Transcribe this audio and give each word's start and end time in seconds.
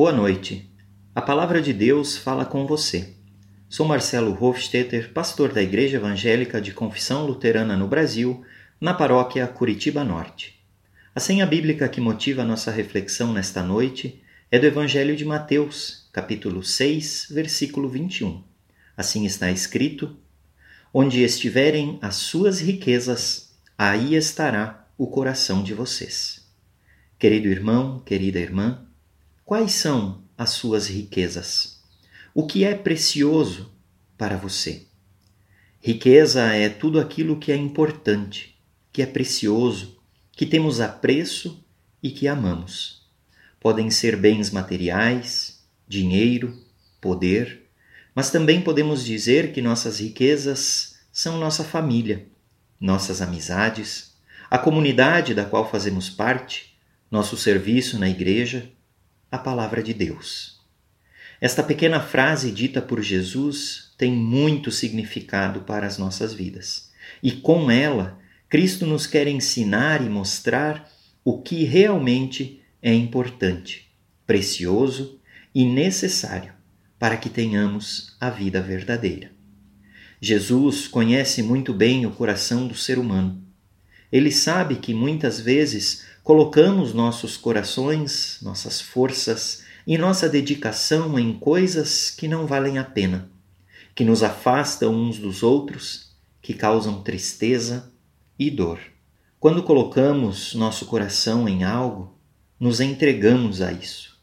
Boa 0.00 0.12
noite. 0.12 0.66
A 1.14 1.20
palavra 1.20 1.60
de 1.60 1.74
Deus 1.74 2.16
fala 2.16 2.46
com 2.46 2.66
você. 2.66 3.16
Sou 3.68 3.86
Marcelo 3.86 4.34
Hofstetter, 4.42 5.12
pastor 5.12 5.52
da 5.52 5.62
Igreja 5.62 5.98
Evangélica 5.98 6.58
de 6.58 6.72
Confissão 6.72 7.26
Luterana 7.26 7.76
no 7.76 7.86
Brasil, 7.86 8.42
na 8.80 8.94
paróquia 8.94 9.46
Curitiba 9.46 10.02
Norte. 10.02 10.58
A 11.14 11.20
senha 11.20 11.44
bíblica 11.44 11.86
que 11.86 12.00
motiva 12.00 12.46
nossa 12.46 12.70
reflexão 12.70 13.30
nesta 13.34 13.62
noite 13.62 14.22
é 14.50 14.58
do 14.58 14.64
Evangelho 14.64 15.14
de 15.14 15.26
Mateus, 15.26 16.08
capítulo 16.14 16.64
6, 16.64 17.26
versículo 17.30 17.86
21. 17.86 18.42
Assim 18.96 19.26
está 19.26 19.50
escrito: 19.50 20.16
Onde 20.94 21.22
estiverem 21.22 21.98
as 22.00 22.14
suas 22.14 22.58
riquezas, 22.58 23.54
aí 23.76 24.14
estará 24.14 24.88
o 24.96 25.08
coração 25.08 25.62
de 25.62 25.74
vocês. 25.74 26.50
Querido 27.18 27.48
irmão, 27.48 28.00
querida 28.00 28.38
irmã, 28.38 28.86
Quais 29.50 29.72
são 29.72 30.22
as 30.38 30.50
suas 30.50 30.86
riquezas? 30.86 31.82
O 32.32 32.46
que 32.46 32.62
é 32.62 32.72
precioso 32.72 33.74
para 34.16 34.36
você? 34.36 34.86
Riqueza 35.80 36.54
é 36.54 36.68
tudo 36.68 37.00
aquilo 37.00 37.36
que 37.36 37.50
é 37.50 37.56
importante, 37.56 38.56
que 38.92 39.02
é 39.02 39.06
precioso, 39.06 39.98
que 40.30 40.46
temos 40.46 40.80
apreço 40.80 41.66
e 42.00 42.12
que 42.12 42.28
amamos. 42.28 43.10
Podem 43.58 43.90
ser 43.90 44.16
bens 44.16 44.52
materiais, 44.52 45.64
dinheiro, 45.88 46.56
poder, 47.00 47.66
mas 48.14 48.30
também 48.30 48.62
podemos 48.62 49.04
dizer 49.04 49.52
que 49.52 49.60
nossas 49.60 49.98
riquezas 49.98 51.00
são 51.10 51.38
nossa 51.38 51.64
família, 51.64 52.28
nossas 52.80 53.20
amizades, 53.20 54.14
a 54.48 54.56
comunidade 54.56 55.34
da 55.34 55.44
qual 55.44 55.68
fazemos 55.68 56.08
parte, 56.08 56.78
nosso 57.10 57.36
serviço 57.36 57.98
na 57.98 58.08
igreja 58.08 58.70
a 59.30 59.38
palavra 59.38 59.82
de 59.82 59.94
Deus. 59.94 60.60
Esta 61.40 61.62
pequena 61.62 62.00
frase 62.00 62.50
dita 62.50 62.82
por 62.82 63.00
Jesus 63.02 63.92
tem 63.96 64.12
muito 64.12 64.70
significado 64.70 65.60
para 65.60 65.86
as 65.86 65.96
nossas 65.96 66.34
vidas. 66.34 66.90
E 67.22 67.32
com 67.32 67.70
ela, 67.70 68.18
Cristo 68.48 68.84
nos 68.86 69.06
quer 69.06 69.26
ensinar 69.26 70.04
e 70.04 70.08
mostrar 70.08 70.90
o 71.24 71.40
que 71.40 71.64
realmente 71.64 72.60
é 72.82 72.92
importante, 72.92 73.90
precioso 74.26 75.20
e 75.54 75.64
necessário 75.64 76.52
para 76.98 77.16
que 77.16 77.30
tenhamos 77.30 78.16
a 78.20 78.28
vida 78.28 78.60
verdadeira. 78.60 79.30
Jesus 80.20 80.86
conhece 80.86 81.42
muito 81.42 81.72
bem 81.72 82.04
o 82.04 82.10
coração 82.10 82.66
do 82.68 82.74
ser 82.74 82.98
humano. 82.98 83.42
Ele 84.12 84.30
sabe 84.30 84.76
que 84.76 84.92
muitas 84.92 85.40
vezes 85.40 86.04
colocamos 86.30 86.94
nossos 86.94 87.36
corações, 87.36 88.38
nossas 88.40 88.80
forças 88.80 89.64
e 89.84 89.98
nossa 89.98 90.28
dedicação 90.28 91.18
em 91.18 91.36
coisas 91.36 92.08
que 92.08 92.28
não 92.28 92.46
valem 92.46 92.78
a 92.78 92.84
pena, 92.84 93.28
que 93.96 94.04
nos 94.04 94.22
afastam 94.22 94.94
uns 94.94 95.18
dos 95.18 95.42
outros, 95.42 96.12
que 96.40 96.54
causam 96.54 97.02
tristeza 97.02 97.92
e 98.38 98.48
dor. 98.48 98.78
Quando 99.40 99.64
colocamos 99.64 100.54
nosso 100.54 100.86
coração 100.86 101.48
em 101.48 101.64
algo, 101.64 102.16
nos 102.60 102.80
entregamos 102.80 103.60
a 103.60 103.72
isso. 103.72 104.16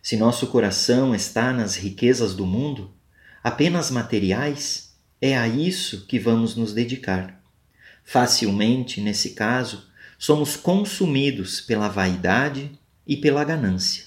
Se 0.00 0.16
nosso 0.16 0.46
coração 0.46 1.12
está 1.12 1.52
nas 1.52 1.74
riquezas 1.74 2.32
do 2.32 2.46
mundo, 2.46 2.92
apenas 3.42 3.90
materiais, 3.90 4.94
é 5.20 5.36
a 5.36 5.48
isso 5.48 6.06
que 6.06 6.16
vamos 6.16 6.54
nos 6.54 6.72
dedicar. 6.72 7.42
Facilmente, 8.04 9.00
nesse 9.00 9.30
caso, 9.30 9.89
somos 10.20 10.54
consumidos 10.54 11.62
pela 11.62 11.88
vaidade 11.88 12.70
e 13.06 13.16
pela 13.16 13.42
ganância. 13.42 14.04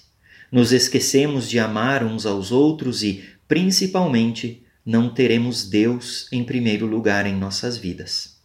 Nos 0.52 0.72
esquecemos 0.72 1.50
de 1.50 1.58
amar 1.58 2.04
uns 2.04 2.28
aos 2.28 2.52
outros 2.52 3.02
e, 3.02 3.24
principalmente, 3.48 4.64
não 4.86 5.10
teremos 5.10 5.68
Deus 5.68 6.28
em 6.32 6.44
primeiro 6.44 6.86
lugar 6.86 7.26
em 7.26 7.36
nossas 7.36 7.80
vidas. 7.80 8.38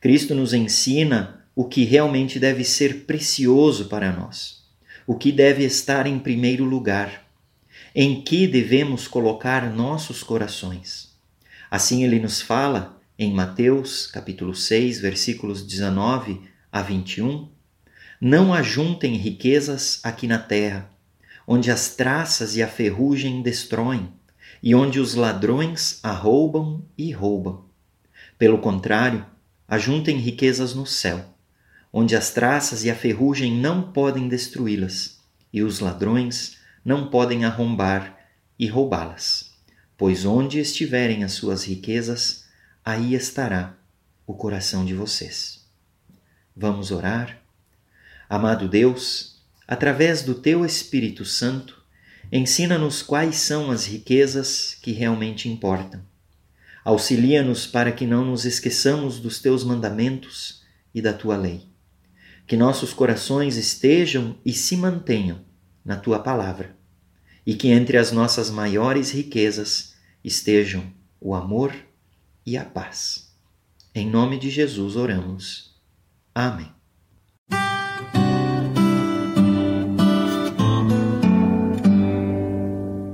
Cristo 0.00 0.34
nos 0.34 0.54
ensina 0.54 1.44
o 1.54 1.66
que 1.66 1.84
realmente 1.84 2.38
deve 2.38 2.64
ser 2.64 3.04
precioso 3.04 3.90
para 3.90 4.10
nós, 4.10 4.62
o 5.06 5.14
que 5.14 5.30
deve 5.30 5.64
estar 5.64 6.06
em 6.06 6.18
primeiro 6.18 6.64
lugar, 6.64 7.28
em 7.94 8.22
que 8.22 8.46
devemos 8.46 9.06
colocar 9.06 9.70
nossos 9.70 10.22
corações. 10.22 11.10
Assim 11.70 12.04
ele 12.04 12.18
nos 12.18 12.40
fala 12.40 12.98
em 13.18 13.30
Mateus, 13.34 14.06
capítulo 14.06 14.54
6, 14.54 14.98
versículos 14.98 15.62
19 15.62 16.51
a 16.72 16.80
21, 16.80 17.50
não 18.18 18.54
ajuntem 18.54 19.14
riquezas 19.16 20.00
aqui 20.02 20.26
na 20.26 20.38
terra, 20.38 20.88
onde 21.46 21.70
as 21.70 21.94
traças 21.94 22.56
e 22.56 22.62
a 22.62 22.68
ferrugem 22.68 23.42
destroem, 23.42 24.10
e 24.62 24.74
onde 24.74 24.98
os 24.98 25.14
ladrões 25.14 26.00
arroubam 26.02 26.82
e 26.96 27.12
roubam. 27.12 27.66
Pelo 28.38 28.58
contrário, 28.58 29.26
ajuntem 29.68 30.16
riquezas 30.16 30.74
no 30.74 30.86
céu, 30.86 31.22
onde 31.92 32.16
as 32.16 32.30
traças 32.30 32.84
e 32.84 32.90
a 32.90 32.94
ferrugem 32.94 33.54
não 33.54 33.92
podem 33.92 34.26
destruí-las, 34.26 35.20
e 35.52 35.62
os 35.62 35.80
ladrões 35.80 36.56
não 36.82 37.10
podem 37.10 37.44
arrombar 37.44 38.16
e 38.58 38.66
roubá-las. 38.66 39.52
Pois 39.98 40.24
onde 40.24 40.58
estiverem 40.58 41.22
as 41.22 41.32
suas 41.32 41.64
riquezas, 41.64 42.46
aí 42.84 43.14
estará 43.14 43.76
o 44.26 44.32
coração 44.32 44.84
de 44.84 44.94
vocês. 44.94 45.61
Vamos 46.54 46.90
orar? 46.90 47.40
Amado 48.28 48.68
Deus, 48.68 49.42
através 49.66 50.22
do 50.22 50.34
Teu 50.34 50.66
Espírito 50.66 51.24
Santo, 51.24 51.82
ensina-nos 52.30 53.02
quais 53.02 53.36
são 53.36 53.70
as 53.70 53.86
riquezas 53.86 54.76
que 54.82 54.92
realmente 54.92 55.48
importam. 55.48 56.02
Auxilia-nos 56.84 57.66
para 57.66 57.90
que 57.90 58.06
não 58.06 58.24
nos 58.24 58.44
esqueçamos 58.44 59.18
dos 59.18 59.40
Teus 59.40 59.64
mandamentos 59.64 60.62
e 60.94 61.00
da 61.00 61.14
Tua 61.14 61.38
lei. 61.38 61.66
Que 62.46 62.56
nossos 62.56 62.92
corações 62.92 63.56
estejam 63.56 64.36
e 64.44 64.52
se 64.52 64.76
mantenham 64.76 65.40
na 65.82 65.96
Tua 65.96 66.18
palavra, 66.18 66.76
e 67.46 67.54
que 67.54 67.68
entre 67.68 67.96
as 67.96 68.12
nossas 68.12 68.50
maiores 68.50 69.10
riquezas 69.10 69.94
estejam 70.22 70.92
o 71.18 71.34
amor 71.34 71.74
e 72.44 72.58
a 72.58 72.64
paz. 72.64 73.32
Em 73.94 74.08
nome 74.08 74.38
de 74.38 74.50
Jesus 74.50 74.96
oramos. 74.96 75.71
Amém. 76.34 76.81